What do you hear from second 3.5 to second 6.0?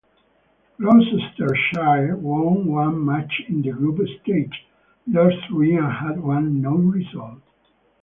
the group stage, lost three and